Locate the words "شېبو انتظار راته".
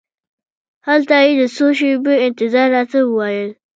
1.77-2.97